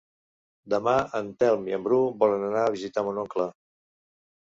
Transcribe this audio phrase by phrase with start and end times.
[0.73, 3.51] Demà en Telm i en Bru volen anar a visitar mon oncle.